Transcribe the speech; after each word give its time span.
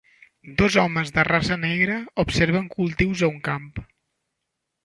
Dos 0.59 0.73
homes 0.83 1.09
de 1.17 1.25
raça 1.27 1.59
negra 1.67 1.99
observen 2.25 2.67
cultius 2.79 3.25
a 3.29 3.33
un 3.37 3.39
camp. 3.49 3.71